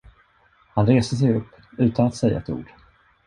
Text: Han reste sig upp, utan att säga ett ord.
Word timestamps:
Han 0.75 0.87
reste 0.87 1.15
sig 1.15 1.33
upp, 1.35 1.47
utan 1.77 2.07
att 2.07 2.15
säga 2.15 2.37
ett 2.37 2.49
ord. 2.49 2.67